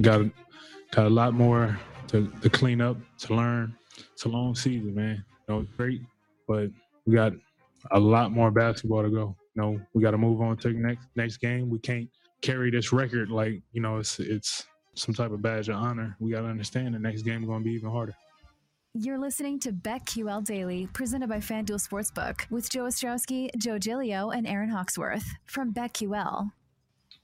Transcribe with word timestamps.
got 0.00 0.26
got 0.92 1.06
a 1.06 1.10
lot 1.10 1.34
more 1.34 1.78
to, 2.08 2.32
to 2.42 2.50
clean 2.50 2.80
up, 2.80 2.96
to 3.18 3.34
learn. 3.34 3.74
It's 4.12 4.24
a 4.24 4.28
long 4.28 4.54
season, 4.54 4.94
man. 4.94 5.24
You 5.48 5.54
know, 5.54 5.60
it's 5.60 5.70
great, 5.76 6.02
but 6.48 6.70
we 7.06 7.14
got 7.14 7.32
a 7.90 8.00
lot 8.00 8.32
more 8.32 8.50
basketball 8.50 9.02
to 9.02 9.10
go. 9.10 9.36
You 9.54 9.62
know, 9.62 9.80
we 9.94 10.02
got 10.02 10.12
to 10.12 10.18
move 10.18 10.40
on 10.40 10.56
to 10.58 10.72
the 10.72 10.78
next 10.78 11.08
next 11.16 11.38
game. 11.38 11.70
We 11.70 11.78
can't 11.78 12.08
carry 12.42 12.70
this 12.70 12.92
record 12.92 13.30
like 13.30 13.62
you 13.72 13.82
know 13.82 13.98
it's 13.98 14.18
it's 14.18 14.66
some 14.94 15.14
type 15.14 15.30
of 15.30 15.42
badge 15.42 15.68
of 15.68 15.76
honor. 15.76 16.16
We 16.20 16.32
got 16.32 16.42
to 16.42 16.48
understand 16.48 16.94
the 16.94 16.98
next 16.98 17.22
game 17.22 17.42
is 17.42 17.48
going 17.48 17.62
to 17.62 17.64
be 17.64 17.74
even 17.74 17.90
harder. 17.90 18.14
You're 18.92 19.18
listening 19.18 19.60
to 19.60 19.72
BetQL 19.72 20.44
Daily, 20.44 20.88
presented 20.92 21.28
by 21.28 21.38
FanDuel 21.38 21.80
Sportsbook, 21.80 22.50
with 22.50 22.68
Joe 22.68 22.86
Ostrowski, 22.86 23.48
Joe 23.56 23.78
Gilio, 23.78 24.36
and 24.36 24.48
Aaron 24.48 24.70
Hawksworth 24.70 25.32
from 25.46 25.72
BetQL. 25.72 26.50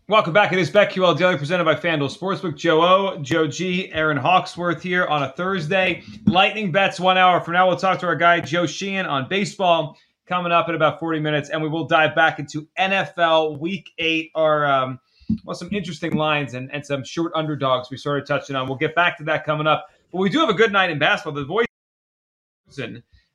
Welcome 0.08 0.32
back. 0.32 0.52
It 0.52 0.60
is 0.60 0.70
BetQL 0.70 1.18
Daily, 1.18 1.36
presented 1.36 1.64
by 1.64 1.74
FanDuel 1.74 2.16
Sportsbook. 2.16 2.56
Joe 2.56 2.80
O, 2.80 3.18
Joe 3.22 3.48
G, 3.48 3.90
Aaron 3.92 4.16
Hawksworth 4.16 4.80
here 4.80 5.04
on 5.04 5.24
a 5.24 5.32
Thursday. 5.32 6.04
Lightning 6.26 6.70
bets 6.70 7.00
one 7.00 7.18
hour 7.18 7.40
from 7.40 7.54
now. 7.54 7.66
We'll 7.66 7.76
talk 7.76 7.98
to 7.98 8.06
our 8.06 8.14
guy 8.14 8.38
Joe 8.38 8.66
Sheehan 8.66 9.04
on 9.04 9.28
baseball 9.28 9.98
coming 10.24 10.52
up 10.52 10.68
in 10.68 10.76
about 10.76 11.00
40 11.00 11.18
minutes, 11.18 11.50
and 11.50 11.60
we 11.60 11.68
will 11.68 11.88
dive 11.88 12.14
back 12.14 12.38
into 12.38 12.68
NFL 12.78 13.58
Week 13.58 13.90
Eight. 13.98 14.30
Our 14.36 14.64
um, 14.64 15.00
well, 15.42 15.56
some 15.56 15.70
interesting 15.72 16.14
lines 16.14 16.54
and, 16.54 16.72
and 16.72 16.86
some 16.86 17.02
short 17.02 17.32
underdogs 17.34 17.90
we 17.90 17.96
started 17.96 18.26
touching 18.26 18.54
on. 18.54 18.68
We'll 18.68 18.78
get 18.78 18.94
back 18.94 19.18
to 19.18 19.24
that 19.24 19.44
coming 19.44 19.66
up. 19.66 19.88
But 20.12 20.18
we 20.18 20.30
do 20.30 20.38
have 20.38 20.50
a 20.50 20.54
good 20.54 20.70
night 20.70 20.90
in 20.90 21.00
basketball. 21.00 21.32
The 21.34 21.44
voice 21.44 21.66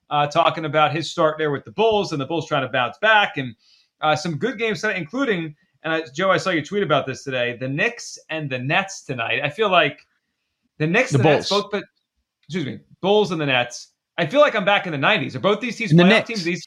uh, 0.08 0.26
talking 0.28 0.64
about 0.64 0.96
his 0.96 1.10
start 1.10 1.36
there 1.36 1.50
with 1.50 1.66
the 1.66 1.72
Bulls 1.72 2.12
and 2.12 2.20
the 2.20 2.24
Bulls 2.24 2.48
trying 2.48 2.62
to 2.62 2.72
bounce 2.72 2.96
back 2.96 3.36
and 3.36 3.54
uh, 4.00 4.16
some 4.16 4.38
good 4.38 4.58
games 4.58 4.82
including 4.84 5.54
and 5.82 5.92
I, 5.92 6.02
Joe, 6.14 6.30
I 6.30 6.36
saw 6.36 6.50
you 6.50 6.64
tweet 6.64 6.82
about 6.82 7.06
this 7.06 7.24
today. 7.24 7.56
The 7.56 7.68
Knicks 7.68 8.18
and 8.30 8.48
the 8.48 8.58
Nets 8.58 9.02
tonight. 9.02 9.40
I 9.42 9.50
feel 9.50 9.70
like 9.70 10.06
the 10.78 10.86
Knicks 10.86 11.10
the 11.10 11.18
and 11.18 11.24
the 11.24 11.28
Bulls. 11.28 11.36
Nets 11.38 11.50
both, 11.50 11.70
but 11.70 11.84
excuse 12.42 12.66
me, 12.66 12.78
Bulls 13.00 13.32
and 13.32 13.40
the 13.40 13.46
Nets. 13.46 13.88
I 14.18 14.26
feel 14.26 14.40
like 14.40 14.54
I'm 14.54 14.64
back 14.64 14.86
in 14.86 14.92
the 14.92 14.98
'90s. 14.98 15.34
Are 15.34 15.40
both 15.40 15.60
these 15.60 15.76
teams 15.76 15.90
the 15.90 16.02
playoff 16.02 16.26
teams? 16.26 16.44
These 16.44 16.64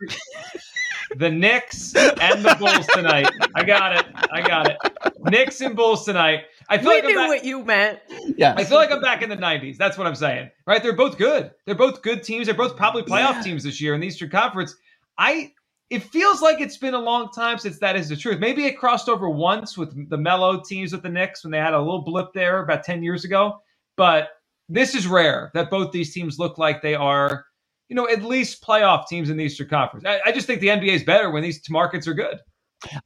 the 1.16 1.30
Knicks 1.30 1.96
and 1.96 2.44
the 2.44 2.56
Bulls 2.60 2.88
tonight. 2.88 3.30
I 3.54 3.64
got 3.64 3.96
it. 3.96 4.06
I 4.32 4.42
got 4.42 4.70
it. 4.70 4.78
Knicks 5.20 5.62
and 5.62 5.76
Bulls 5.76 6.06
tonight. 6.06 6.46
I 6.70 6.78
feel 6.78 6.90
we 6.90 6.96
like 6.96 7.06
knew 7.06 7.16
back, 7.16 7.28
what 7.28 7.46
you 7.46 7.64
meant. 7.64 8.00
Yeah, 8.36 8.56
I 8.58 8.64
feel 8.64 8.78
like 8.78 8.92
I'm 8.92 9.02
back 9.02 9.22
in 9.22 9.30
the 9.30 9.38
'90s. 9.38 9.78
That's 9.78 9.98
what 9.98 10.08
I'm 10.08 10.16
saying. 10.16 10.50
Right? 10.66 10.82
They're 10.82 10.94
both 10.94 11.18
good. 11.18 11.52
They're 11.66 11.76
both 11.76 12.02
good 12.02 12.24
teams. 12.24 12.48
They're 12.48 12.56
both 12.56 12.76
probably 12.76 13.04
playoff 13.04 13.36
yeah. 13.36 13.42
teams 13.42 13.64
this 13.64 13.80
year 13.80 13.94
in 13.94 14.02
the 14.02 14.08
Eastern 14.08 14.30
Conference. 14.30 14.76
I. 15.18 15.54
It 15.90 16.04
feels 16.04 16.42
like 16.42 16.62
it's 16.62 16.78
been 16.78 16.96
a 16.96 17.00
long 17.00 17.30
time 17.32 17.60
since 17.60 17.80
that 17.80 17.96
is 17.96 18.10
the 18.10 18.16
truth. 18.16 18.40
Maybe 18.40 18.66
it 18.66 18.78
crossed 18.78 19.08
over 19.08 19.30
once 19.30 19.78
with 19.78 20.10
the 20.10 20.18
Melo 20.18 20.62
teams 20.62 20.92
with 20.92 21.04
the 21.04 21.10
Knicks 21.10 21.44
when 21.44 21.52
they 21.52 21.60
had 21.60 21.74
a 21.74 21.80
little 21.80 22.02
blip 22.02 22.30
there 22.34 22.64
about 22.64 22.84
10 22.84 23.04
years 23.04 23.24
ago. 23.24 23.60
But 23.96 24.30
this 24.68 24.96
is 24.96 25.06
rare 25.06 25.52
that 25.54 25.70
both 25.70 25.92
these 25.92 26.14
teams 26.14 26.40
look 26.40 26.58
like 26.58 26.82
they 26.82 26.96
are 26.96 27.46
you 27.90 27.96
know, 27.96 28.10
at 28.10 28.24
least 28.24 28.64
playoff 28.64 29.08
teams 29.08 29.30
in 29.30 29.38
the 29.38 29.44
Eastern 29.44 29.68
Conference. 29.68 30.06
I, 30.06 30.20
I 30.26 30.32
just 30.32 30.48
think 30.48 30.62
the 30.62 30.68
NBA 30.68 30.90
is 30.90 31.04
better 31.04 31.30
when 31.30 31.44
these 31.44 31.62
markets 31.70 32.08
are 32.08 32.14
good. 32.14 32.40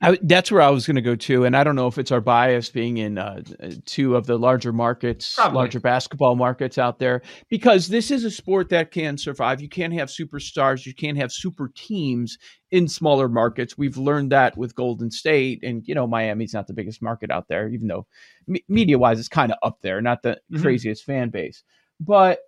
I, 0.02 0.18
that's 0.22 0.52
where 0.52 0.62
I 0.62 0.70
was 0.70 0.86
going 0.86 0.96
to 0.96 1.02
go 1.02 1.16
to, 1.16 1.46
and 1.46 1.56
I 1.56 1.64
don't 1.64 1.76
know 1.76 1.88
if 1.88 1.98
it's 1.98 2.12
our 2.12 2.22
bias 2.22 2.70
being 2.70 2.98
in 2.98 3.18
uh, 3.18 3.42
two 3.86 4.16
of 4.16 4.26
the 4.26 4.38
larger 4.38 4.74
markets, 4.74 5.36
Probably. 5.36 5.56
larger 5.56 5.80
basketball 5.80 6.36
markets 6.36 6.78
out 6.78 7.00
there, 7.00 7.22
because 7.50 7.88
this 7.88 8.12
is 8.12 8.24
a 8.24 8.32
sport 8.32 8.70
that 8.70 8.92
can 8.92 9.18
survive. 9.18 9.62
You 9.62 9.70
can't 9.70 9.94
have 9.94 10.10
superstars, 10.10 10.86
you 10.86 10.94
can't 10.94 11.18
have 11.18 11.32
super 11.32 11.72
teams 11.76 12.38
in 12.72 12.88
smaller 12.88 13.30
markets. 13.30 13.78
We've 13.78 13.98
learned 13.98 14.32
that 14.32 14.58
with 14.58 14.76
Golden 14.76 15.12
State, 15.12 15.64
and 15.64 15.88
you 15.88 15.96
know 15.96 16.08
Miami's 16.08 16.54
not 16.54 16.68
the 16.68 16.74
biggest 16.74 17.02
market 17.02 17.32
out 17.32 17.48
there, 17.48 17.70
even 17.70 17.88
though 17.88 18.08
me- 18.48 18.64
media-wise 18.68 19.20
it's 19.20 19.30
kind 19.30 19.52
of 19.52 19.58
up 19.64 19.80
there, 19.82 20.02
not 20.02 20.22
the 20.22 20.40
mm-hmm. 20.52 20.62
craziest 20.62 21.04
fan 21.04 21.30
base, 21.30 21.64
but 22.00 22.40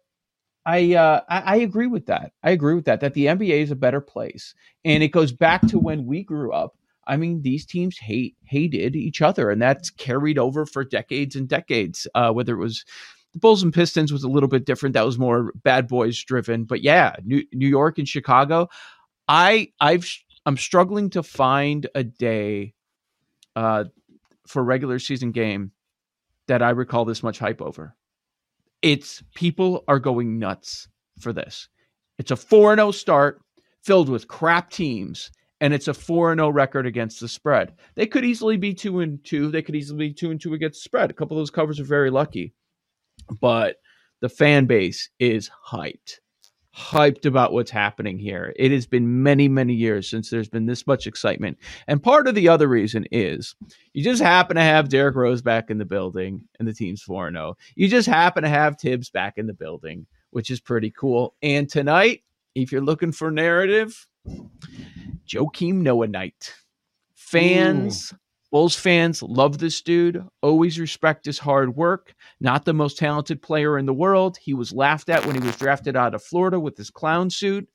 I, 0.65 0.93
uh, 0.93 1.21
I, 1.27 1.39
I 1.39 1.55
agree 1.57 1.87
with 1.87 2.05
that. 2.07 2.33
I 2.43 2.51
agree 2.51 2.75
with 2.75 2.85
that. 2.85 2.99
That 2.99 3.13
the 3.13 3.25
NBA 3.25 3.63
is 3.63 3.71
a 3.71 3.75
better 3.75 4.01
place, 4.01 4.53
and 4.85 5.01
it 5.01 5.09
goes 5.09 5.31
back 5.31 5.61
to 5.67 5.79
when 5.79 6.05
we 6.05 6.23
grew 6.23 6.51
up. 6.51 6.75
I 7.11 7.17
mean, 7.17 7.41
these 7.41 7.65
teams 7.65 7.97
hate 7.97 8.37
hated 8.45 8.95
each 8.95 9.21
other, 9.21 9.51
and 9.51 9.61
that's 9.61 9.89
carried 9.89 10.39
over 10.39 10.65
for 10.65 10.85
decades 10.85 11.35
and 11.35 11.47
decades. 11.47 12.07
Uh, 12.15 12.31
whether 12.31 12.53
it 12.53 12.59
was 12.59 12.85
the 13.33 13.39
Bulls 13.39 13.61
and 13.61 13.73
Pistons 13.73 14.13
was 14.13 14.23
a 14.23 14.29
little 14.29 14.47
bit 14.47 14.65
different. 14.65 14.93
That 14.93 15.05
was 15.05 15.19
more 15.19 15.51
bad 15.55 15.89
boys 15.89 16.23
driven. 16.23 16.63
But 16.63 16.81
yeah, 16.81 17.17
New, 17.25 17.43
New 17.51 17.67
York 17.67 17.97
and 17.97 18.07
Chicago. 18.07 18.69
I 19.27 19.73
I've 19.81 20.09
I'm 20.45 20.55
struggling 20.55 21.09
to 21.09 21.21
find 21.21 21.85
a 21.95 22.03
day 22.05 22.73
uh, 23.57 23.85
for 24.47 24.63
regular 24.63 24.97
season 24.97 25.31
game 25.31 25.73
that 26.47 26.61
I 26.61 26.69
recall 26.69 27.03
this 27.03 27.23
much 27.23 27.39
hype 27.39 27.61
over. 27.61 27.93
It's 28.81 29.21
people 29.35 29.83
are 29.89 29.99
going 29.99 30.39
nuts 30.39 30.87
for 31.19 31.33
this. 31.33 31.67
It's 32.17 32.31
a 32.31 32.37
4 32.37 32.75
0 32.75 32.91
start 32.91 33.41
filled 33.83 34.07
with 34.07 34.29
crap 34.29 34.69
teams 34.71 35.29
and 35.61 35.73
it's 35.73 35.87
a 35.87 35.93
4 35.93 36.35
0 36.35 36.49
record 36.49 36.85
against 36.85 37.21
the 37.21 37.27
spread. 37.29 37.73
They 37.95 38.07
could 38.07 38.25
easily 38.25 38.57
be 38.57 38.73
2 38.73 38.99
and 38.99 39.23
2. 39.23 39.49
They 39.49 39.61
could 39.61 39.75
easily 39.75 40.09
be 40.09 40.13
2 40.13 40.31
and 40.31 40.41
2 40.41 40.53
against 40.53 40.79
the 40.79 40.83
spread. 40.83 41.09
A 41.09 41.13
couple 41.13 41.37
of 41.37 41.41
those 41.41 41.51
covers 41.51 41.79
are 41.79 41.85
very 41.85 42.09
lucky. 42.09 42.53
But 43.39 43.77
the 44.19 44.29
fan 44.29 44.65
base 44.65 45.09
is 45.19 45.49
hyped 45.67 46.19
hyped 46.75 47.25
about 47.25 47.51
what's 47.51 47.71
happening 47.71 48.17
here. 48.17 48.53
It 48.55 48.71
has 48.71 48.85
been 48.85 49.23
many, 49.23 49.47
many 49.47 49.73
years 49.73 50.09
since 50.09 50.29
there's 50.29 50.47
been 50.47 50.65
this 50.65 50.87
much 50.87 51.05
excitement. 51.05 51.57
And 51.87 52.01
part 52.01 52.27
of 52.27 52.35
the 52.35 52.47
other 52.47 52.67
reason 52.67 53.05
is 53.11 53.55
you 53.93 54.03
just 54.03 54.21
happen 54.21 54.55
to 54.55 54.61
have 54.61 54.89
Derrick 54.89 55.15
Rose 55.15 55.41
back 55.41 55.69
in 55.69 55.77
the 55.77 55.85
building 55.85 56.45
and 56.59 56.67
the 56.67 56.73
team's 56.73 57.01
4 57.01 57.31
0. 57.31 57.57
You 57.75 57.87
just 57.87 58.07
happen 58.07 58.43
to 58.43 58.49
have 58.49 58.79
Thibs 58.79 59.09
back 59.09 59.37
in 59.37 59.47
the 59.47 59.53
building, 59.53 60.05
which 60.29 60.49
is 60.49 60.61
pretty 60.61 60.91
cool. 60.91 61.35
And 61.41 61.69
tonight, 61.69 62.23
if 62.55 62.71
you're 62.71 62.81
looking 62.81 63.11
for 63.11 63.31
narrative, 63.31 64.07
Joakim 65.27 65.75
Noah 65.75 66.07
night. 66.07 66.53
Fans 67.15 68.11
Ooh. 68.11 68.17
Bulls 68.51 68.75
fans 68.75 69.23
love 69.23 69.59
this 69.59 69.81
dude, 69.81 70.25
always 70.41 70.77
respect 70.77 71.25
his 71.25 71.39
hard 71.39 71.73
work. 71.73 72.13
Not 72.41 72.65
the 72.65 72.73
most 72.73 72.97
talented 72.97 73.41
player 73.41 73.77
in 73.77 73.85
the 73.85 73.93
world. 73.93 74.37
He 74.37 74.53
was 74.53 74.73
laughed 74.73 75.07
at 75.09 75.25
when 75.25 75.35
he 75.35 75.45
was 75.45 75.55
drafted 75.55 75.95
out 75.95 76.13
of 76.13 76.21
Florida 76.21 76.59
with 76.59 76.75
his 76.75 76.89
clown 76.89 77.29
suit. 77.29 77.69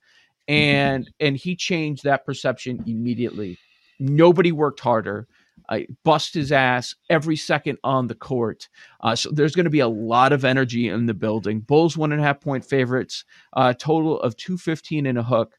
And 0.48 1.10
and 1.20 1.34
he 1.36 1.56
changed 1.56 2.04
that 2.04 2.26
perception 2.26 2.84
immediately. 2.86 3.58
Nobody 3.98 4.52
worked 4.52 4.80
harder. 4.80 5.26
I 5.70 5.86
bust 6.04 6.34
his 6.34 6.52
ass 6.52 6.94
every 7.08 7.36
second 7.36 7.78
on 7.82 8.06
the 8.06 8.14
court. 8.14 8.68
Uh, 9.00 9.16
so 9.16 9.30
there's 9.30 9.54
going 9.54 9.64
to 9.64 9.70
be 9.70 9.80
a 9.80 9.88
lot 9.88 10.32
of 10.32 10.44
energy 10.44 10.88
in 10.88 11.06
the 11.06 11.14
building. 11.14 11.60
Bulls 11.60 11.96
one 11.96 12.12
and 12.12 12.20
a 12.20 12.24
half 12.24 12.40
point 12.40 12.64
favorites, 12.64 13.24
uh, 13.54 13.72
total 13.72 14.20
of 14.20 14.36
215 14.36 15.06
and 15.06 15.18
a 15.18 15.22
hook. 15.22 15.54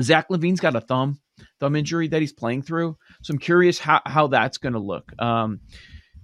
Zach 0.00 0.28
LaVine's 0.28 0.60
got 0.60 0.76
a 0.76 0.80
thumb 0.80 1.20
thumb 1.60 1.76
injury 1.76 2.08
that 2.08 2.20
he's 2.20 2.32
playing 2.32 2.62
through. 2.62 2.96
So 3.22 3.32
I'm 3.32 3.38
curious 3.38 3.78
how, 3.78 4.00
how 4.06 4.26
that's 4.28 4.58
going 4.58 4.72
to 4.72 4.78
look. 4.78 5.12
Um, 5.20 5.60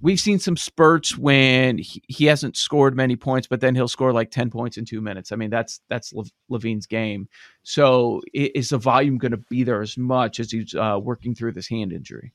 we've 0.01 0.21
seen 0.21 0.39
some 0.39 0.57
spurts 0.57 1.17
when 1.17 1.79
he, 1.79 2.03
he, 2.09 2.25
hasn't 2.27 2.57
scored 2.57 2.97
many 2.97 3.17
points, 3.17 3.47
but 3.47 3.61
then 3.61 3.75
he'll 3.75 3.89
score 3.89 4.13
like 4.13 4.31
10 4.31 4.51
points 4.51 4.77
in 4.77 4.85
two 4.85 5.01
minutes. 5.01 5.33
I 5.33 5.37
mean, 5.37 5.51
that's 5.51 5.81
that's 5.89 6.13
LaVine's 6.51 6.87
game. 6.87 7.29
So 7.63 8.21
is 8.33 8.71
the 8.71 8.79
volume 8.79 9.19
going 9.19 9.33
to 9.33 9.39
be 9.51 9.65
there 9.65 9.83
as 9.83 9.97
much 9.97 10.41
as 10.41 10.51
he's 10.51 10.75
uh, 10.75 10.99
working 11.03 11.35
through 11.35 11.53
this 11.53 11.69
hand 11.69 11.93
injury? 11.93 12.33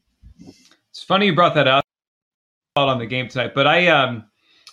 It's 0.90 1.04
funny 1.04 1.28
you 1.28 1.36
brought 1.36 1.56
that 1.56 1.68
up 1.68 1.86
on 2.76 3.00
the 3.00 3.06
game 3.06 3.28
tonight, 3.28 3.54
but 3.54 3.68
I 3.68 3.88
um 3.88 4.26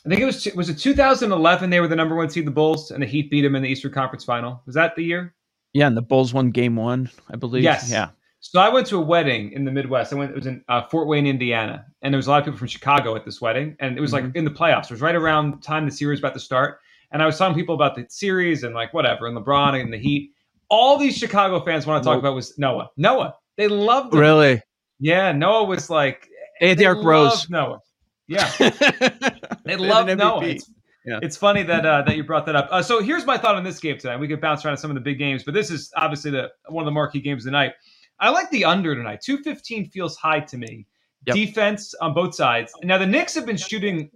I 0.07 0.09
think 0.09 0.23
it 0.23 0.25
was 0.25 0.49
was 0.55 0.71
it 0.71 0.79
2011 0.79 1.69
they 1.69 1.81
were 1.81 1.89
the 1.89 1.97
number 1.97 2.17
one 2.17 2.31
seed 2.31 2.47
the 2.47 2.51
Bulls 2.51 2.91
and 2.91 3.03
the 3.03 3.07
Heat 3.07 3.31
beat 3.31 3.43
them 3.43 3.57
in 3.57 3.63
the 3.63 3.69
Eastern 3.69 3.93
Conference 3.93 4.25
Final. 4.25 4.63
Was 4.65 4.75
that 4.75 4.97
the 4.97 5.03
year? 5.03 5.35
Yeah, 5.73 5.87
and 5.87 5.97
the 5.97 6.03
Bulls 6.03 6.35
won 6.35 6.51
game 6.51 6.77
one, 6.77 7.11
I 7.31 7.37
believe. 7.37 7.63
Yes. 7.63 7.91
Yeah. 7.91 8.11
So 8.41 8.59
I 8.59 8.71
went 8.71 8.87
to 8.89 8.97
a 8.97 9.01
wedding 9.01 9.53
in 9.53 9.65
the 9.65 9.71
Midwest. 9.71 10.13
I 10.13 10.17
went. 10.17 10.31
It 10.31 10.37
was 10.37 10.47
in 10.47 10.65
uh, 10.69 10.83
Fort 10.83 11.07
Wayne, 11.07 11.27
Indiana, 11.27 11.85
and 12.03 12.13
there 12.13 12.17
was 12.17 12.27
a 12.27 12.31
lot 12.31 12.39
of 12.39 12.47
people 12.47 12.59
from 12.59 12.69
Chicago 12.69 13.15
at 13.15 13.25
this 13.25 13.41
wedding, 13.41 13.77
and 13.81 13.99
it 13.99 14.01
was 14.01 14.13
mm-hmm. 14.13 14.27
like 14.27 14.37
in 14.37 14.45
the 14.45 14.51
playoffs. 14.51 14.85
It 14.85 14.93
was 14.93 15.03
right 15.03 15.15
around 15.15 15.51
the 15.51 15.59
time 15.59 15.85
the 15.85 15.93
series 15.93 16.17
was 16.17 16.21
about 16.21 16.35
to 16.35 16.41
start, 16.41 16.79
and 17.13 17.23
I 17.23 17.27
was 17.27 17.37
telling 17.37 17.55
people 17.55 17.75
about 17.75 17.95
the 17.95 18.07
series 18.09 18.65
and 18.65 18.75
like 18.75 18.95
whatever, 18.95 19.27
and 19.27 19.37
LeBron 19.37 19.81
and 19.81 19.93
the 19.93 19.99
Heat. 19.99 20.33
All 20.71 20.97
these 20.97 21.17
Chicago 21.19 21.63
fans 21.65 21.87
want 21.87 22.03
to 22.03 22.09
talk 22.09 22.19
about 22.19 22.35
was 22.35 22.57
Noah. 22.59 22.89
Noah. 22.97 23.35
They 23.57 23.69
loved 23.69 24.15
him. 24.15 24.21
Really? 24.21 24.63
Yeah. 24.99 25.33
Noah 25.33 25.65
was 25.65 25.91
like. 25.91 26.27
Hey, 26.59 26.75
Derrick 26.75 27.05
Rose. 27.05 27.49
Noah. 27.51 27.81
Yeah. 28.29 28.51
they 29.65 29.77
loved 29.77 30.17
Noah. 30.17 30.45
It's, 30.45 30.71
yeah. 31.05 31.19
It's 31.23 31.37
funny 31.37 31.63
that 31.63 31.87
uh, 31.87 32.03
that 32.03 32.17
you 32.17 32.25
brought 32.25 32.47
that 32.47 32.57
up. 32.57 32.69
Uh, 32.71 32.83
so 32.83 33.03
here's 33.03 33.25
my 33.25 33.39
thought 33.39 33.55
on 33.55 33.65
this 33.65 33.79
game 33.79 33.99
tonight. 33.99 34.19
We 34.19 34.29
could 34.29 34.41
bounce 34.41 34.65
around 34.65 34.77
some 34.77 34.91
of 34.91 34.95
the 34.95 35.01
big 35.01 35.19
games, 35.19 35.43
but 35.45 35.55
this 35.55 35.71
is 35.71 35.91
obviously 35.97 36.31
the 36.31 36.51
one 36.69 36.83
of 36.83 36.87
the 36.87 36.93
marquee 36.93 37.21
games 37.21 37.43
of 37.43 37.47
the 37.47 37.51
night. 37.53 37.73
I 38.19 38.31
like 38.31 38.51
the 38.51 38.67
under 38.67 38.95
tonight. 38.95 39.21
215 39.23 39.89
feels 39.89 40.17
high 40.17 40.41
to 40.41 40.59
me. 40.59 40.87
Yep. 41.27 41.37
Defense 41.37 41.95
on 42.01 42.15
both 42.15 42.35
sides. 42.35 42.73
Now 42.83 42.99
the 42.99 43.07
Knicks 43.07 43.35
have 43.35 43.47
been 43.47 43.57
shooting 43.57 44.11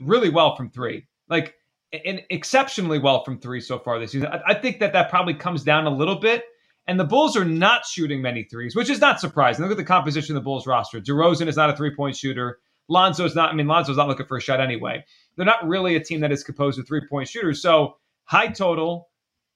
really 0.00 0.30
well 0.30 0.56
from 0.56 0.70
three, 0.70 1.06
like 1.28 1.54
and 1.92 2.22
exceptionally 2.30 2.98
well 2.98 3.24
from 3.24 3.38
three 3.38 3.60
so 3.60 3.78
far 3.78 3.98
this 3.98 4.12
season. 4.12 4.28
I, 4.28 4.40
I 4.48 4.54
think 4.54 4.80
that 4.80 4.92
that 4.92 5.10
probably 5.10 5.34
comes 5.34 5.62
down 5.62 5.86
a 5.86 5.90
little 5.90 6.16
bit. 6.16 6.44
And 6.86 6.98
the 6.98 7.04
Bulls 7.04 7.36
are 7.36 7.44
not 7.44 7.86
shooting 7.86 8.20
many 8.20 8.42
threes, 8.42 8.74
which 8.74 8.90
is 8.90 9.00
not 9.00 9.20
surprising. 9.20 9.62
Look 9.62 9.70
at 9.70 9.76
the 9.76 9.84
composition 9.84 10.34
of 10.34 10.42
the 10.42 10.44
Bulls 10.44 10.66
roster. 10.66 11.00
DeRozan 11.00 11.46
is 11.46 11.56
not 11.56 11.70
a 11.70 11.76
three 11.76 11.94
point 11.94 12.16
shooter. 12.16 12.58
Lonzo's 12.88 13.36
not. 13.36 13.50
I 13.50 13.54
mean, 13.54 13.68
Lonzo's 13.68 13.96
not 13.96 14.08
looking 14.08 14.26
for 14.26 14.36
a 14.36 14.40
shot 14.40 14.60
anyway. 14.60 15.04
They're 15.40 15.46
not 15.46 15.66
really 15.66 15.96
a 15.96 16.04
team 16.04 16.20
that 16.20 16.30
is 16.32 16.44
composed 16.44 16.78
of 16.78 16.86
three 16.86 17.00
point 17.08 17.26
shooters. 17.26 17.62
So 17.62 17.96
high 18.24 18.48
total, 18.48 19.08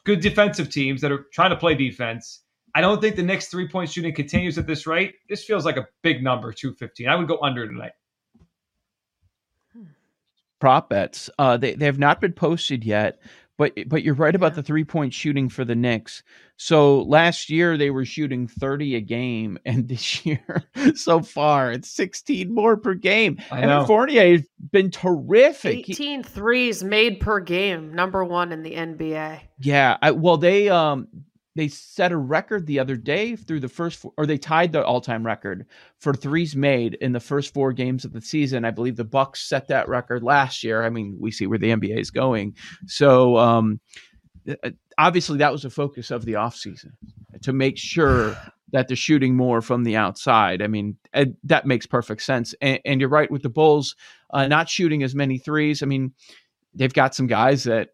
good 0.05 0.21
defensive 0.21 0.71
teams 0.71 1.03
that 1.03 1.13
are 1.13 1.27
trying 1.31 1.51
to 1.51 1.57
play 1.57 1.75
defense. 1.75 2.41
I 2.75 2.81
don't 2.81 3.03
think 3.03 3.17
the 3.17 3.23
Knicks 3.23 3.49
three 3.49 3.69
point 3.69 3.91
shooting 3.91 4.15
continues 4.15 4.57
at 4.57 4.67
this 4.67 4.87
rate. 4.87 5.17
This 5.29 5.45
feels 5.45 5.67
like 5.67 5.77
a 5.77 5.87
big 6.01 6.25
number, 6.25 6.55
215. 6.55 7.07
I 7.07 7.15
would 7.17 7.29
go 7.29 7.39
under 7.43 7.69
tonight. 7.69 7.93
Prop 10.59 10.89
bets. 10.89 11.29
Uh, 11.39 11.59
they, 11.59 11.75
they 11.75 11.85
have 11.85 11.99
not 11.99 12.19
been 12.19 12.33
posted 12.33 12.83
yet, 12.83 13.21
but 13.57 13.73
but 13.87 14.03
you're 14.03 14.15
right 14.15 14.35
about 14.35 14.55
the 14.55 14.63
three 14.63 14.85
point 14.85 15.15
shooting 15.15 15.49
for 15.49 15.65
the 15.65 15.75
Knicks. 15.75 16.23
So 16.57 17.03
last 17.03 17.51
year 17.51 17.77
they 17.77 17.91
were 17.91 18.05
shooting 18.05 18.47
30 18.47 18.97
a 18.97 19.01
game, 19.01 19.59
and 19.67 19.89
this 19.89 20.25
year 20.25 20.65
so 20.95 21.21
far 21.21 21.73
it's 21.73 21.91
16 21.91 22.53
more 22.53 22.77
per 22.77 22.95
game. 22.95 23.39
I 23.51 23.61
and 23.61 23.71
know. 23.71 23.87
Fournier 23.87 24.33
has 24.33 24.47
been 24.71 24.91
terrific. 24.91 25.89
18 25.91 26.23
threes 26.23 26.83
made 26.83 27.21
per 27.21 27.41
game, 27.41 27.95
number 27.95 28.25
one 28.25 28.53
in 28.53 28.63
the 28.63 28.73
NBA. 28.73 29.41
Yeah, 29.61 29.97
I, 30.03 30.11
well 30.13 30.37
they 30.37 30.69
um 30.69 31.09
they 31.55 31.69
set 31.69 32.13
a 32.13 32.17
record 32.17 32.67
the 32.67 32.81
other 32.81 32.97
day 32.97 33.37
through 33.37 33.61
the 33.61 33.69
first 33.69 33.99
four, 33.99 34.13
or 34.17 34.27
they 34.27 34.39
tied 34.39 34.73
the 34.73 34.85
all-time 34.85 35.25
record 35.25 35.67
for 36.01 36.13
threes 36.13 36.57
made 36.57 36.95
in 36.95 37.13
the 37.13 37.21
first 37.21 37.55
four 37.55 37.73
games 37.73 38.05
of 38.05 38.13
the 38.13 38.21
season. 38.21 38.65
I 38.65 38.71
believe 38.71 38.97
the 38.97 39.05
Bucks 39.05 39.49
set 39.49 39.69
that 39.69 39.89
record 39.89 40.23
last 40.23 40.65
year. 40.65 40.83
I 40.83 40.91
mean, 40.91 41.17
we 41.21 41.31
see 41.31 41.47
where 41.47 41.59
the 41.59 41.71
NBA 41.71 41.99
is 41.99 42.11
going. 42.11 42.57
So, 42.87 43.37
um, 43.37 43.81
uh, 44.49 44.71
obviously 44.99 45.39
that 45.39 45.53
was 45.53 45.65
a 45.65 45.71
focus 45.71 46.11
of 46.11 46.25
the 46.25 46.35
offseason 46.35 46.91
to 47.43 47.53
make 47.53 47.79
sure 47.79 48.37
that 48.73 48.89
they're 48.89 48.97
shooting 48.97 49.37
more 49.37 49.63
from 49.63 49.85
the 49.85 49.97
outside. 49.97 50.61
I 50.61 50.67
mean, 50.67 50.97
that 51.45 51.67
makes 51.67 51.87
perfect 51.87 52.23
sense. 52.23 52.55
And, 52.61 52.81
and 52.85 53.01
you're 53.01 53.09
right 53.09 53.31
with 53.31 53.43
the 53.43 53.49
Bulls 53.49 53.95
uh, 54.31 54.49
not 54.49 54.69
shooting 54.69 55.03
as 55.05 55.15
many 55.15 55.39
threes. 55.39 55.83
I 55.83 55.87
mean, 55.87 56.13
they've 56.75 56.93
got 56.93 57.15
some 57.15 57.29
guys 57.29 57.65
that, 57.65 57.91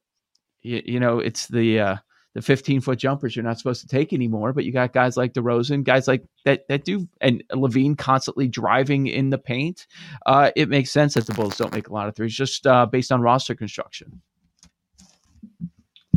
you, 0.62 0.82
you 0.84 1.00
know, 1.00 1.18
it's 1.18 1.46
the, 1.48 1.80
uh, 1.80 1.96
the 2.34 2.42
15 2.42 2.80
foot 2.80 2.98
jumpers 2.98 3.34
you're 3.34 3.44
not 3.44 3.58
supposed 3.58 3.80
to 3.80 3.88
take 3.88 4.12
anymore. 4.12 4.52
But 4.52 4.64
you 4.64 4.72
got 4.72 4.92
guys 4.92 5.16
like 5.16 5.32
DeRozan, 5.32 5.84
guys 5.84 6.06
like 6.06 6.24
that 6.44 6.68
that 6.68 6.84
do, 6.84 7.08
and 7.20 7.42
LaVine 7.52 7.96
constantly 7.96 8.48
driving 8.48 9.06
in 9.06 9.30
the 9.30 9.38
paint. 9.38 9.86
Uh, 10.26 10.50
it 10.56 10.68
makes 10.68 10.90
sense 10.90 11.14
that 11.14 11.26
the 11.26 11.34
Bulls 11.34 11.56
don't 11.56 11.72
make 11.72 11.88
a 11.88 11.92
lot 11.92 12.08
of 12.08 12.16
threes 12.16 12.34
just 12.34 12.66
uh, 12.66 12.86
based 12.86 13.12
on 13.12 13.20
roster 13.20 13.54
construction. 13.54 14.20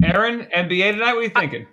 Aaron, 0.03 0.47
NBA 0.55 0.93
tonight. 0.93 1.13
What 1.13 1.19
are 1.19 1.23
you 1.23 1.29
thinking? 1.29 1.67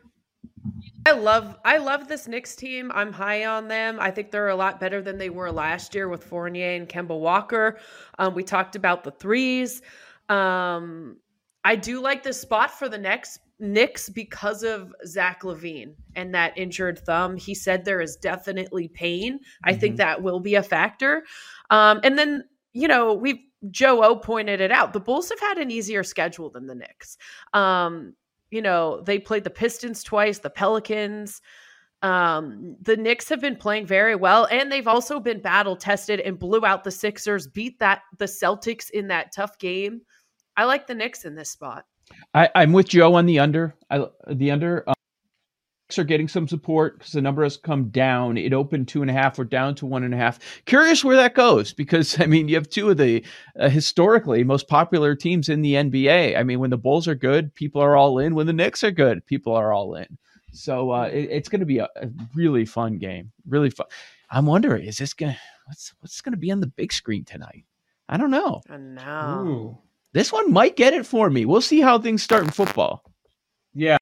I 1.07 1.13
love 1.13 1.57
I 1.65 1.79
love 1.79 2.09
this 2.09 2.29
Knicks 2.29 2.55
team. 2.55 2.93
I'm 2.95 3.13
high 3.13 3.47
on 3.47 3.69
them. 3.69 3.99
I 4.01 4.11
think 4.11 4.31
they're 4.31 4.49
a 4.49 4.57
lot 4.57 4.79
better 4.79 5.01
than 5.01 5.17
they 5.17 5.31
were 5.31 5.51
last 5.51 5.95
year 5.95 6.09
with 6.09 6.23
Fournier 6.25 6.73
and 6.73 6.89
Kemba 6.89 7.19
Walker. 7.19 7.79
Um, 8.19 8.35
we 8.35 8.45
talked 8.45 8.77
about 8.77 9.05
the 9.05 9.11
threes. 9.11 9.81
Um, 10.29 11.17
I 11.65 11.77
do 11.77 12.01
like 12.01 12.23
this 12.23 12.41
spot 12.41 12.71
for 12.71 12.89
the 12.89 12.99
next 12.99 13.41
Knicks 13.61 14.09
because 14.09 14.63
of 14.63 14.93
Zach 15.07 15.43
LaVine 15.43 15.95
and 16.17 16.35
that 16.35 16.57
injured 16.57 16.99
thumb. 17.01 17.37
He 17.37 17.55
said 17.55 17.85
there 17.85 18.01
is 18.01 18.17
definitely 18.17 18.89
pain. 18.89 19.41
I 19.65 19.73
mm-hmm. 19.73 19.81
think 19.81 19.97
that 19.97 20.23
will 20.23 20.41
be 20.41 20.55
a 20.55 20.63
factor. 20.63 21.25
Um, 21.71 22.01
and 22.03 22.19
then, 22.19 22.45
you 22.73 22.89
know, 22.89 23.15
we've 23.15 23.39
Joe 23.71 24.03
O 24.03 24.17
pointed 24.17 24.61
it 24.61 24.73
out. 24.73 24.93
The 24.93 25.01
Bulls 25.01 25.29
have 25.29 25.41
had 25.41 25.59
an 25.59 25.71
easier 25.71 26.03
schedule 26.03 26.51
than 26.51 26.67
the 26.67 26.75
Knicks. 26.75 27.19
Um, 27.53 28.15
you 28.51 28.63
know, 28.63 29.03
they 29.03 29.19
played 29.19 29.45
the 29.45 29.51
Pistons 29.51 30.03
twice, 30.03 30.39
the 30.39 30.51
Pelicans. 30.51 31.43
Um, 32.03 32.77
the 32.81 32.97
Knicks 32.97 33.29
have 33.29 33.41
been 33.41 33.57
playing 33.57 33.87
very 33.87 34.17
well, 34.17 34.47
and 34.51 34.73
they've 34.73 34.89
also 34.89 35.21
been 35.21 35.43
battle 35.43 35.77
tested 35.77 36.21
and 36.21 36.39
blew 36.39 36.65
out 36.65 36.83
the 36.83 36.91
Sixers, 36.91 37.47
beat 37.47 37.79
that 37.81 38.01
the 38.19 38.25
Celtics 38.25 38.89
in 38.91 39.09
that 39.09 39.33
tough 39.33 39.59
game. 39.59 40.01
I 40.57 40.65
like 40.65 40.87
the 40.87 40.95
Knicks 40.95 41.27
in 41.27 41.35
this 41.35 41.51
spot. 41.51 41.85
I, 42.33 42.49
am 42.55 42.73
with 42.73 42.89
Joe 42.89 43.15
on 43.15 43.27
the 43.27 43.39
under. 43.39 43.75
I, 43.91 44.07
the 44.29 44.51
under 44.51 44.89
um, 44.89 44.95
are 45.99 46.05
getting 46.05 46.29
some 46.29 46.47
support 46.47 46.99
because 46.99 47.13
the 47.13 47.23
number 47.23 47.43
has 47.43 47.57
come 47.57 47.89
down. 47.89 48.37
It 48.37 48.53
opened 48.53 48.89
two 48.89 49.03
and 49.03 49.11
a 49.11 49.15
half. 49.15 49.39
We're 49.39 49.45
down 49.45 49.75
to 49.77 49.87
one 49.87 50.05
and 50.05 50.15
a 50.15 50.17
half. 50.17 50.39
Curious 50.65 51.05
where 51.05 51.17
that 51.17 51.35
goes 51.35 51.73
because 51.73 52.21
I 52.21 52.27
mean 52.27 52.49
you 52.49 52.55
have 52.57 52.69
two 52.69 52.91
of 52.91 52.97
the 52.97 53.25
uh, 53.59 53.69
historically 53.69 54.45
most 54.45 54.69
popular 54.69 55.15
teams 55.15 55.49
in 55.49 55.63
the 55.63 55.75
NBA. 55.75 56.37
I 56.37 56.43
mean 56.43 56.61
when 56.61 56.71
the 56.71 56.79
Bulls 56.79 57.09
are 57.09 57.15
good, 57.15 57.55
people 57.55 57.83
are 57.83 57.97
all 57.97 58.19
in. 58.19 58.35
When 58.35 58.47
the 58.47 58.53
Knicks 58.53 58.85
are 58.85 58.91
good, 58.91 59.25
people 59.27 59.55
are 59.55 59.73
all 59.73 59.95
in. 59.95 60.19
So 60.53 60.91
uh, 60.91 61.05
it, 61.05 61.29
it's 61.31 61.49
going 61.49 61.61
to 61.61 61.67
be 61.67 61.79
a, 61.79 61.89
a, 61.97 62.09
really 62.35 62.65
fun 62.65 62.99
game. 62.99 63.31
Really 63.49 63.71
fun. 63.71 63.87
I'm 64.31 64.47
wondering 64.47 64.87
is 64.87 64.99
this 64.99 65.15
going 65.15 65.37
what's 65.67 65.95
what's 66.01 66.21
going 66.21 66.33
to 66.33 66.39
be 66.39 66.51
on 66.51 66.61
the 66.61 66.67
big 66.67 66.93
screen 66.93 67.25
tonight? 67.25 67.65
I 68.09 68.17
don't 68.17 68.31
know. 68.31 68.61
I 68.69 68.77
know. 68.77 69.45
Ooh. 69.47 69.90
This 70.13 70.33
one 70.33 70.53
might 70.53 70.77
get 70.77 70.93
it 70.93 71.07
for 71.07 71.31
me. 71.31 71.45
We'll 71.45 71.61
see 71.61 71.81
how 71.81 71.99
things 71.99 72.23
start 72.23 72.45
in 72.45 72.51
football. 72.51 73.05
Yeah. 73.75 73.97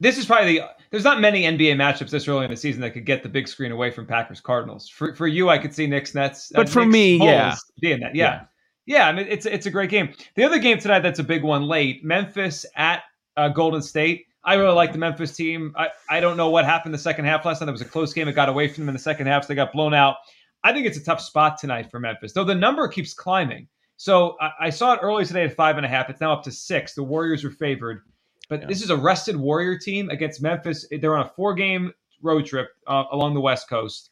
This 0.00 0.18
is 0.18 0.26
probably 0.26 0.58
the 0.58 0.68
there's 0.90 1.04
not 1.04 1.20
many 1.20 1.44
NBA 1.44 1.74
matchups 1.76 2.10
this 2.10 2.28
early 2.28 2.44
in 2.44 2.50
the 2.50 2.56
season 2.56 2.82
that 2.82 2.90
could 2.90 3.06
get 3.06 3.22
the 3.22 3.28
big 3.28 3.48
screen 3.48 3.72
away 3.72 3.90
from 3.90 4.04
Packers 4.04 4.40
Cardinals. 4.40 4.88
For 4.88 5.14
for 5.14 5.26
you, 5.26 5.48
I 5.48 5.58
could 5.58 5.74
see 5.74 5.86
Knicks 5.86 6.14
Nets, 6.14 6.52
uh, 6.54 6.58
but 6.58 6.68
for 6.68 6.80
Knicks, 6.80 6.92
me, 6.92 7.18
Bulls 7.18 7.30
yeah, 7.30 7.54
being 7.80 8.00
that, 8.00 8.14
yeah. 8.14 8.42
yeah, 8.86 8.98
yeah. 8.98 9.08
I 9.08 9.12
mean, 9.12 9.26
it's 9.28 9.46
it's 9.46 9.66
a 9.66 9.70
great 9.70 9.90
game. 9.90 10.12
The 10.34 10.44
other 10.44 10.58
game 10.58 10.78
tonight 10.78 11.00
that's 11.00 11.18
a 11.18 11.24
big 11.24 11.42
one 11.42 11.62
late, 11.62 12.04
Memphis 12.04 12.66
at 12.76 13.04
uh, 13.36 13.48
Golden 13.48 13.80
State. 13.80 14.26
I 14.44 14.54
really 14.54 14.74
like 14.74 14.92
the 14.92 14.98
Memphis 14.98 15.34
team. 15.34 15.72
I, 15.76 15.90
I 16.10 16.18
don't 16.18 16.36
know 16.36 16.50
what 16.50 16.64
happened 16.64 16.92
the 16.92 16.98
second 16.98 17.24
half 17.26 17.44
last 17.44 17.60
night. 17.60 17.68
It 17.68 17.72
was 17.72 17.80
a 17.80 17.86
close 17.86 18.12
game. 18.12 18.26
It 18.26 18.32
got 18.32 18.48
away 18.48 18.66
from 18.66 18.82
them 18.82 18.88
in 18.88 18.94
the 18.94 18.98
second 18.98 19.28
half, 19.28 19.44
so 19.44 19.48
they 19.48 19.54
got 19.54 19.72
blown 19.72 19.94
out. 19.94 20.16
I 20.64 20.72
think 20.72 20.86
it's 20.86 20.98
a 20.98 21.04
tough 21.04 21.20
spot 21.20 21.58
tonight 21.58 21.90
for 21.90 22.00
Memphis, 22.00 22.32
though 22.32 22.44
the 22.44 22.54
number 22.54 22.86
keeps 22.88 23.14
climbing. 23.14 23.68
So 23.96 24.36
I, 24.40 24.50
I, 24.60 24.70
saw 24.70 24.94
it 24.94 25.00
earlier 25.02 25.24
today 25.24 25.44
at 25.44 25.54
five 25.54 25.76
and 25.76 25.86
a 25.86 25.88
half. 25.88 26.10
It's 26.10 26.20
now 26.20 26.32
up 26.32 26.42
to 26.44 26.52
six. 26.52 26.94
The 26.94 27.02
Warriors 27.02 27.44
are 27.44 27.50
favored, 27.50 28.02
but 28.48 28.62
yeah. 28.62 28.66
this 28.66 28.82
is 28.82 28.90
a 28.90 28.96
rested 28.96 29.36
Warrior 29.36 29.78
team 29.78 30.10
against 30.10 30.42
Memphis. 30.42 30.86
They're 30.90 31.16
on 31.16 31.26
a 31.26 31.30
four 31.30 31.54
game 31.54 31.92
road 32.22 32.46
trip 32.46 32.68
uh, 32.86 33.04
along 33.12 33.34
the 33.34 33.40
West 33.40 33.68
Coast, 33.68 34.10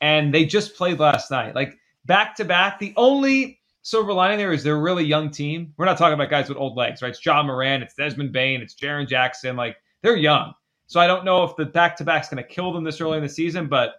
and 0.00 0.34
they 0.34 0.44
just 0.44 0.74
played 0.74 0.98
last 0.98 1.30
night, 1.30 1.54
like 1.54 1.74
back 2.04 2.34
to 2.36 2.44
back. 2.44 2.78
The 2.78 2.92
only 2.96 3.60
silver 3.82 4.12
lining 4.12 4.38
there 4.38 4.52
is 4.52 4.62
they're 4.62 4.76
a 4.76 4.80
really 4.80 5.04
young 5.04 5.30
team. 5.30 5.72
We're 5.76 5.86
not 5.86 5.98
talking 5.98 6.14
about 6.14 6.30
guys 6.30 6.48
with 6.48 6.58
old 6.58 6.76
legs, 6.76 7.00
right? 7.00 7.10
It's 7.10 7.24
Ja 7.24 7.42
Morant, 7.42 7.82
it's 7.82 7.94
Desmond 7.94 8.32
Bane, 8.32 8.60
it's 8.60 8.74
Jaren 8.74 9.08
Jackson. 9.08 9.56
Like 9.56 9.76
they're 10.02 10.16
young. 10.16 10.52
So 10.88 11.00
I 11.00 11.06
don't 11.06 11.24
know 11.24 11.44
if 11.44 11.54
the 11.56 11.66
back 11.66 11.96
to 11.98 12.04
back 12.04 12.22
is 12.22 12.28
going 12.28 12.42
to 12.42 12.48
kill 12.48 12.72
them 12.72 12.82
this 12.82 13.00
early 13.00 13.18
in 13.18 13.22
the 13.22 13.28
season, 13.28 13.68
but 13.68 13.96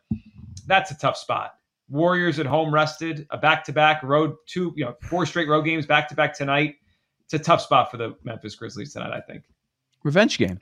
that's 0.66 0.92
a 0.92 0.98
tough 0.98 1.18
spot. 1.18 1.59
Warriors 1.90 2.40
at 2.40 2.46
home 2.46 2.74
rested, 2.74 3.28
a 3.32 3.38
back 3.38 3.64
to 3.66 3.74
back 3.74 4.04
road, 4.04 4.36
two, 4.46 4.74
you 4.76 4.86
know, 4.86 4.96
four 5.02 5.26
straight 5.26 5.48
road 5.48 5.64
games 5.64 5.86
back 5.86 6.08
to 6.10 6.16
back 6.16 6.36
tonight. 6.36 6.76
It's 7.26 7.34
a 7.34 7.40
tough 7.40 7.62
spot 7.62 7.92
for 7.92 7.98
the 7.98 8.16
Memphis 8.24 8.56
Grizzlies 8.56 8.94
tonight, 8.94 9.12
I 9.12 9.22
think. 9.22 9.44
Revenge 10.04 10.38
game. 10.38 10.60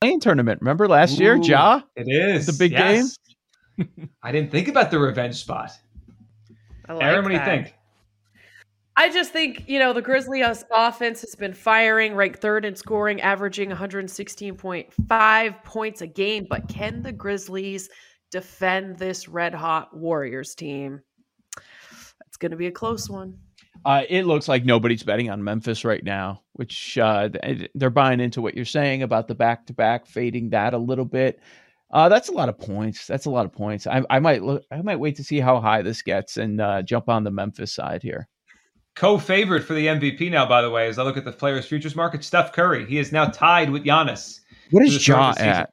Playing 0.00 0.20
tournament. 0.20 0.60
Remember 0.60 0.88
last 0.88 1.18
Ooh, 1.18 1.22
year, 1.22 1.36
Ja? 1.36 1.82
It 1.96 2.08
is. 2.08 2.46
The 2.46 2.52
big 2.52 2.72
yes. 2.72 3.16
game. 3.78 4.10
I 4.22 4.32
didn't 4.32 4.50
think 4.50 4.68
about 4.68 4.90
the 4.90 4.98
revenge 4.98 5.36
spot. 5.36 5.70
I 6.88 6.94
like 6.94 7.04
Aaron, 7.04 7.24
what 7.24 7.28
do 7.28 7.34
you 7.36 7.44
think? 7.44 7.74
I 8.96 9.10
just 9.10 9.32
think, 9.32 9.68
you 9.68 9.78
know, 9.78 9.92
the 9.94 10.02
Grizzlies 10.02 10.64
offense 10.70 11.22
has 11.22 11.34
been 11.34 11.54
firing, 11.54 12.14
ranked 12.14 12.40
third 12.40 12.64
in 12.66 12.76
scoring, 12.76 13.20
averaging 13.22 13.70
116.5 13.70 15.64
points 15.64 16.02
a 16.02 16.06
game. 16.06 16.46
But 16.48 16.68
can 16.68 17.02
the 17.02 17.12
Grizzlies 17.12 17.88
defend 18.32 18.98
this 18.98 19.28
red 19.28 19.54
hot 19.54 19.94
Warriors 19.96 20.56
team. 20.56 21.00
It's 22.26 22.36
going 22.38 22.50
to 22.50 22.56
be 22.56 22.66
a 22.66 22.72
close 22.72 23.08
one. 23.08 23.38
Uh, 23.84 24.02
it 24.08 24.26
looks 24.26 24.48
like 24.48 24.64
nobody's 24.64 25.02
betting 25.02 25.30
on 25.30 25.44
Memphis 25.44 25.84
right 25.84 26.02
now, 26.02 26.42
which 26.54 26.98
uh, 26.98 27.28
they're 27.74 27.90
buying 27.90 28.20
into 28.20 28.40
what 28.40 28.54
you're 28.54 28.64
saying 28.64 29.02
about 29.02 29.28
the 29.28 29.34
back 29.34 29.66
to 29.66 29.72
back, 29.72 30.06
fading 30.06 30.50
that 30.50 30.72
a 30.74 30.78
little 30.78 31.04
bit. 31.04 31.40
Uh, 31.90 32.08
that's 32.08 32.28
a 32.28 32.32
lot 32.32 32.48
of 32.48 32.58
points. 32.58 33.06
That's 33.06 33.26
a 33.26 33.30
lot 33.30 33.44
of 33.44 33.52
points. 33.52 33.86
I, 33.86 34.02
I 34.08 34.18
might 34.18 34.42
look. 34.42 34.64
I 34.70 34.80
might 34.80 34.96
wait 34.96 35.16
to 35.16 35.24
see 35.24 35.40
how 35.40 35.60
high 35.60 35.82
this 35.82 36.00
gets 36.00 36.38
and 36.38 36.60
uh, 36.60 36.82
jump 36.82 37.08
on 37.08 37.22
the 37.22 37.30
Memphis 37.30 37.74
side 37.74 38.02
here. 38.02 38.28
Co-favorite 38.94 39.64
for 39.64 39.74
the 39.74 39.86
MVP 39.86 40.30
now, 40.30 40.46
by 40.46 40.62
the 40.62 40.70
way, 40.70 40.86
as 40.86 40.98
I 40.98 41.02
look 41.02 41.16
at 41.16 41.24
the 41.24 41.32
players' 41.32 41.66
futures 41.66 41.96
market, 41.96 42.24
Steph 42.24 42.52
Curry. 42.52 42.86
He 42.86 42.98
is 42.98 43.10
now 43.10 43.26
tied 43.26 43.70
with 43.70 43.84
Giannis. 43.84 44.40
What 44.70 44.84
is 44.84 45.06
Ja 45.06 45.34
at? 45.38 45.70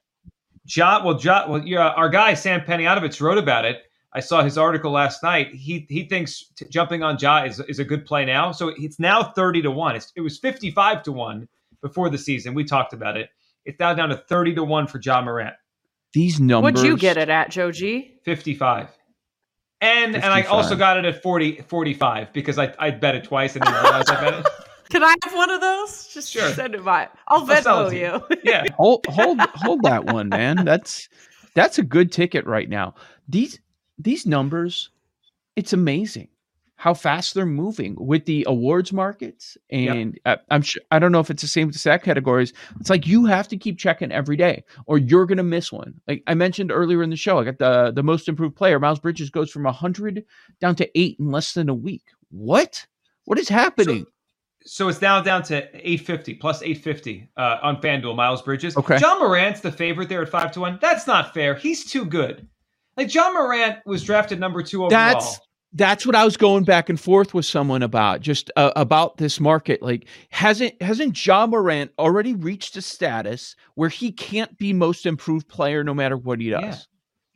Ja, 0.66 1.04
well, 1.04 1.18
Ja, 1.20 1.48
well, 1.48 1.64
yeah, 1.64 1.88
our 1.90 2.08
guy 2.08 2.34
Sam 2.34 2.60
Panayotovich 2.60 3.20
wrote 3.20 3.38
about 3.38 3.64
it. 3.64 3.78
I 4.12 4.20
saw 4.20 4.42
his 4.42 4.58
article 4.58 4.90
last 4.90 5.22
night. 5.22 5.54
He 5.54 5.86
he 5.88 6.04
thinks 6.04 6.46
t- 6.56 6.66
jumping 6.68 7.02
on 7.02 7.16
Ja 7.20 7.44
is, 7.44 7.60
is 7.60 7.78
a 7.78 7.84
good 7.84 8.04
play 8.04 8.24
now. 8.24 8.52
So 8.52 8.72
it's 8.76 8.98
now 8.98 9.22
thirty 9.22 9.62
to 9.62 9.70
one. 9.70 9.96
It's, 9.96 10.12
it 10.16 10.20
was 10.20 10.38
fifty 10.38 10.70
five 10.70 11.02
to 11.04 11.12
one 11.12 11.48
before 11.80 12.10
the 12.10 12.18
season. 12.18 12.52
We 12.54 12.64
talked 12.64 12.92
about 12.92 13.16
it. 13.16 13.30
It's 13.64 13.78
now 13.78 13.94
down 13.94 14.08
to 14.08 14.16
thirty 14.16 14.54
to 14.54 14.64
one 14.64 14.86
for 14.86 15.00
Ja 15.02 15.22
Morant. 15.22 15.54
These 16.12 16.40
numbers. 16.40 16.72
What'd 16.72 16.86
you 16.86 16.96
get 16.96 17.16
it 17.16 17.28
at, 17.28 17.50
Joe 17.50 17.70
G? 17.70 18.18
Fifty 18.24 18.54
five. 18.54 18.88
And 19.82 20.14
55. 20.14 20.24
and 20.24 20.34
I 20.34 20.42
also 20.48 20.76
got 20.76 20.98
it 20.98 21.06
at 21.06 21.22
40, 21.22 21.62
45 21.62 22.34
because 22.34 22.58
I 22.58 22.74
I 22.78 22.90
bet 22.90 23.14
it 23.14 23.24
twice 23.24 23.56
and 23.56 23.64
didn't 23.64 23.82
realize 23.82 24.10
I 24.10 24.20
bet 24.20 24.34
it. 24.40 24.46
Can 24.90 25.04
I 25.04 25.14
have 25.24 25.34
one 25.34 25.50
of 25.50 25.60
those? 25.60 26.08
Just 26.08 26.32
sure. 26.32 26.50
send 26.50 26.74
it 26.74 26.84
by. 26.84 27.08
I'll 27.28 27.46
Venmo 27.46 27.92
you. 27.92 28.38
Yeah. 28.44 28.64
hold 28.76 29.06
hold 29.06 29.40
hold 29.40 29.82
that 29.82 30.04
one, 30.06 30.28
man. 30.28 30.64
That's 30.64 31.08
that's 31.54 31.78
a 31.78 31.82
good 31.82 32.10
ticket 32.12 32.44
right 32.46 32.68
now. 32.68 32.94
These 33.28 33.60
these 33.98 34.26
numbers, 34.26 34.90
it's 35.56 35.72
amazing 35.72 36.28
how 36.80 36.94
fast 36.94 37.34
they're 37.34 37.44
moving 37.44 37.94
with 37.98 38.24
the 38.24 38.42
awards 38.48 38.90
markets. 38.90 39.58
And 39.68 40.18
uh, 40.24 40.30
yep. 40.30 40.46
I, 40.50 40.54
am 40.54 40.62
sure 40.62 40.80
I 40.90 40.98
don't 40.98 41.12
know 41.12 41.20
if 41.20 41.30
it's 41.30 41.42
the 41.42 41.48
same 41.48 41.66
with 41.66 41.74
the 41.74 41.78
SAC 41.78 42.02
categories. 42.02 42.54
It's 42.80 42.88
like 42.88 43.06
you 43.06 43.26
have 43.26 43.48
to 43.48 43.58
keep 43.58 43.78
checking 43.78 44.10
every 44.10 44.36
day, 44.36 44.64
or 44.86 44.96
you're 44.96 45.26
going 45.26 45.36
to 45.36 45.44
miss 45.44 45.70
one. 45.70 46.00
Like 46.08 46.22
I 46.26 46.34
mentioned 46.34 46.72
earlier 46.72 47.02
in 47.02 47.10
the 47.10 47.16
show, 47.16 47.38
I 47.38 47.44
got 47.44 47.58
the 47.58 47.92
the 47.92 48.02
most 48.02 48.28
improved 48.28 48.56
player. 48.56 48.80
Miles 48.80 48.98
Bridges 48.98 49.30
goes 49.30 49.50
from 49.50 49.66
hundred 49.66 50.24
down 50.58 50.74
to 50.76 50.98
eight 50.98 51.16
in 51.20 51.30
less 51.30 51.52
than 51.52 51.68
a 51.68 51.74
week. 51.74 52.04
What? 52.30 52.86
What 53.26 53.38
is 53.38 53.48
happening? 53.48 54.04
So, 54.04 54.10
so 54.64 54.88
it's 54.88 55.00
now 55.00 55.20
down 55.20 55.42
to 55.44 55.56
850 55.74 56.34
plus 56.34 56.62
850 56.62 57.28
uh, 57.36 57.58
on 57.62 57.80
FanDuel. 57.80 58.16
Miles 58.16 58.42
Bridges. 58.42 58.76
Okay. 58.76 58.98
Ja 58.98 59.18
Morant's 59.18 59.60
the 59.60 59.72
favorite 59.72 60.08
there 60.08 60.22
at 60.22 60.28
five 60.28 60.52
to 60.52 60.60
one. 60.60 60.78
That's 60.80 61.06
not 61.06 61.32
fair. 61.34 61.54
He's 61.54 61.84
too 61.84 62.04
good. 62.04 62.46
Like 62.96 63.14
Ja 63.14 63.32
Morant 63.32 63.78
was 63.86 64.04
drafted 64.04 64.38
number 64.38 64.62
two 64.62 64.84
overall. 64.84 64.90
That's 64.90 65.40
that's 65.72 66.04
what 66.04 66.16
I 66.16 66.24
was 66.24 66.36
going 66.36 66.64
back 66.64 66.88
and 66.88 66.98
forth 66.98 67.32
with 67.32 67.46
someone 67.46 67.82
about, 67.82 68.20
just 68.20 68.50
uh, 68.56 68.72
about 68.74 69.18
this 69.18 69.38
market. 69.38 69.82
Like, 69.82 70.06
hasn't 70.30 70.80
hasn't 70.82 71.24
Ja 71.24 71.46
Morant 71.46 71.92
already 71.98 72.34
reached 72.34 72.76
a 72.76 72.82
status 72.82 73.54
where 73.74 73.88
he 73.88 74.10
can't 74.10 74.56
be 74.58 74.72
most 74.72 75.06
improved 75.06 75.48
player 75.48 75.84
no 75.84 75.94
matter 75.94 76.16
what 76.16 76.40
he 76.40 76.50
does? 76.50 76.62
Yeah. 76.62 76.76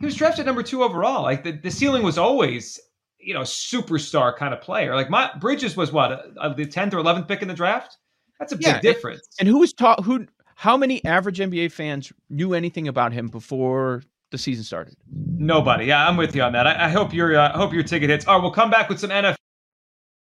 He 0.01 0.07
was 0.07 0.17
drafted 0.17 0.47
number 0.47 0.63
two 0.63 0.83
overall. 0.83 1.23
Like 1.23 1.45
the, 1.45 1.53
the 1.53 1.71
ceiling 1.71 2.03
was 2.03 2.19
always, 2.19 2.81
you 3.25 3.35
know, 3.35 3.41
superstar 3.41 4.37
kind 4.37 4.53
of 4.53 4.61
player. 4.61 4.95
Like 4.95 5.11
my 5.11 5.31
Bridges 5.41 5.77
was 5.77 5.93
what 5.93 6.33
uh, 6.39 6.49
the 6.55 6.67
tenth 6.67 6.95
or 6.95 6.99
eleventh 6.99 7.29
pick 7.29 7.43
in 7.43 7.49
the 7.49 7.55
draft. 7.55 7.97
That's 8.39 8.53
a 8.53 8.57
yeah, 8.59 8.75
big 8.75 8.83
difference. 8.83 9.27
And, 9.39 9.49
and 9.49 9.55
who 9.55 9.61
was 9.61 9.73
taught 9.73 10.05
who? 10.05 10.27
How 10.57 10.77
many 10.77 11.05
average 11.05 11.39
NBA 11.39 11.73
fans 11.73 12.13
knew 12.31 12.55
anything 12.55 12.87
about 12.87 13.13
him 13.13 13.29
before 13.29 14.03
the 14.31 14.39
season 14.39 14.65
started? 14.65 14.97
Nobody. 15.11 15.87
Yeah, 15.87 16.07
I'm 16.07 16.17
with 16.17 16.35
you 16.37 16.43
on 16.43 16.53
that. 16.53 16.67
I, 16.67 16.87
I 16.87 16.89
hope 16.89 17.13
your 17.13 17.37
uh, 17.37 17.57
hope 17.57 17.73
your 17.73 17.83
ticket 17.83 18.11
hits. 18.11 18.27
All 18.27 18.37
right, 18.37 18.43
we'll 18.43 18.53
come 18.53 18.71
back 18.71 18.89
with 18.89 19.01
some 19.01 19.11
NFL 19.11 19.37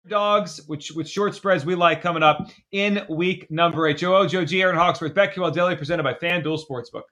dogs, 0.09 0.61
which 0.67 0.93
with 0.93 1.09
short 1.09 1.35
spreads 1.35 1.65
we 1.65 1.75
like 1.75 2.03
coming 2.03 2.23
up 2.23 2.51
in 2.73 3.05
week 3.09 3.51
number 3.51 3.87
eight. 3.87 3.99
Joe 3.99 4.17
O, 4.17 4.27
Joe 4.27 4.45
G, 4.45 4.63
Aaron 4.63 4.77
Hawksworth, 4.77 5.15
BetQL 5.15 5.53
Daily, 5.53 5.77
presented 5.77 6.03
by 6.03 6.15
FanDuel 6.15 6.61
Sportsbook. 6.69 7.03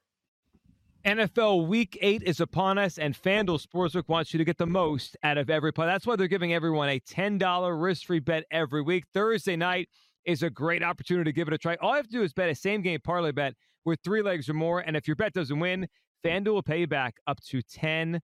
NFL 1.05 1.67
Week 1.67 1.99
8 2.01 2.23
is 2.23 2.41
upon 2.41 2.79
us, 2.79 2.97
and 2.97 3.15
FanDuel 3.15 3.63
Sportsbook 3.63 4.09
wants 4.09 4.33
you 4.33 4.39
to 4.39 4.45
get 4.45 4.57
the 4.57 4.67
most 4.67 5.19
out 5.23 5.37
of 5.37 5.51
every 5.51 5.71
play. 5.71 5.85
That's 5.85 6.07
why 6.07 6.17
they're 6.17 6.29
giving 6.29 6.55
everyone 6.55 6.89
a 6.89 6.99
$10 6.99 7.83
risk 7.83 8.07
free 8.07 8.21
bet 8.21 8.45
every 8.51 8.81
week. 8.81 9.05
Thursday 9.13 9.55
night 9.55 9.91
is 10.25 10.43
a 10.43 10.49
great 10.49 10.83
opportunity 10.83 11.31
to 11.31 11.35
give 11.35 11.47
it 11.47 11.53
a 11.53 11.59
try. 11.59 11.77
All 11.83 11.91
you 11.91 11.97
have 11.97 12.07
to 12.07 12.11
do 12.11 12.23
is 12.23 12.33
bet 12.33 12.49
a 12.49 12.55
same 12.55 12.81
game 12.81 13.01
parlay 13.05 13.33
bet 13.33 13.53
with 13.85 14.01
three 14.03 14.23
legs 14.23 14.49
or 14.49 14.55
more. 14.55 14.81
And 14.81 14.97
if 14.97 15.07
your 15.07 15.15
bet 15.15 15.35
doesn't 15.35 15.61
win, 15.61 15.87
FanDuel 16.25 16.55
will 16.55 16.63
pay 16.63 16.81
you 16.81 16.87
back 16.87 17.17
up 17.27 17.39
to 17.49 17.61
$10. 17.61 18.21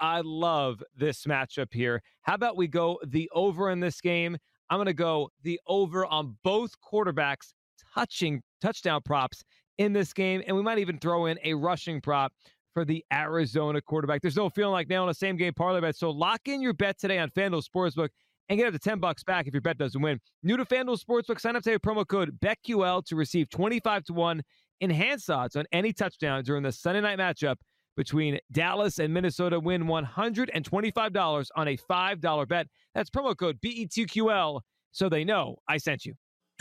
I 0.00 0.20
love 0.24 0.82
this 0.96 1.26
matchup 1.26 1.72
here. 1.72 2.02
How 2.22 2.34
about 2.34 2.56
we 2.56 2.66
go 2.66 2.98
the 3.06 3.30
over 3.32 3.70
in 3.70 3.78
this 3.78 4.00
game? 4.00 4.36
I'm 4.68 4.78
going 4.78 4.86
to 4.86 4.94
go 4.94 5.30
the 5.44 5.60
over 5.68 6.04
on 6.06 6.38
both 6.42 6.72
quarterbacks 6.80 7.52
touching 7.94 8.42
touchdown 8.60 9.02
props 9.04 9.44
in 9.78 9.92
this 9.92 10.12
game. 10.12 10.42
And 10.46 10.56
we 10.56 10.62
might 10.62 10.78
even 10.78 10.98
throw 10.98 11.26
in 11.26 11.38
a 11.44 11.54
rushing 11.54 12.00
prop 12.00 12.32
for 12.72 12.84
the 12.84 13.04
Arizona 13.12 13.80
quarterback. 13.80 14.20
There's 14.20 14.36
no 14.36 14.50
feeling 14.50 14.72
like 14.72 14.88
nailing 14.88 15.08
a 15.08 15.14
same 15.14 15.36
game 15.36 15.54
parlay 15.54 15.80
bet. 15.80 15.96
So 15.96 16.10
lock 16.10 16.42
in 16.46 16.60
your 16.60 16.72
bet 16.72 16.98
today 16.98 17.18
on 17.18 17.30
FanDuel 17.30 17.64
Sportsbook 17.64 18.08
and 18.48 18.58
get 18.58 18.66
up 18.66 18.72
to 18.72 18.78
10 18.78 18.98
bucks 18.98 19.22
back 19.22 19.46
if 19.46 19.54
your 19.54 19.62
bet 19.62 19.78
doesn't 19.78 20.00
win. 20.00 20.20
New 20.42 20.56
to 20.56 20.64
FanDuel 20.64 21.02
Sportsbook, 21.02 21.40
sign 21.40 21.56
up 21.56 21.62
today 21.62 21.76
with 21.76 21.82
promo 21.82 22.06
code 22.06 22.38
BETQL 22.40 23.04
to 23.06 23.16
receive 23.16 23.48
25 23.48 24.04
to 24.04 24.12
1 24.12 24.42
enhanced 24.80 25.30
odds 25.30 25.56
on 25.56 25.64
any 25.72 25.92
touchdown 25.92 26.42
during 26.42 26.62
the 26.62 26.72
Sunday 26.72 27.00
night 27.00 27.18
matchup 27.18 27.56
between 27.96 28.38
Dallas 28.50 28.98
and 28.98 29.14
Minnesota. 29.14 29.58
Win 29.60 29.84
$125 29.84 31.48
on 31.56 31.68
a 31.68 31.76
$5 31.76 32.48
bet. 32.48 32.66
That's 32.94 33.10
promo 33.10 33.36
code 33.36 33.58
BETQL 33.64 34.60
so 34.90 35.08
they 35.08 35.24
know 35.24 35.56
I 35.68 35.78
sent 35.78 36.04
you. 36.04 36.14